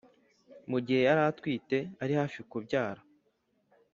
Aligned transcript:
mu 0.69 0.77
gihe 0.85 1.01
yari 1.07 1.21
atwite 1.31 1.77
ari 2.03 2.13
hafi 2.19 2.39
kubyara, 2.49 3.01